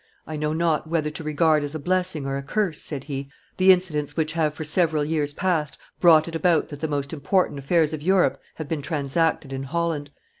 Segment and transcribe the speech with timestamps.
[0.25, 3.71] "I know not whether to regard as a blessing or a curse," said he, "the
[3.71, 7.93] incidents which have for several years past brought it about that the most important affairs
[7.93, 10.09] of Europe have been transacted in Holland.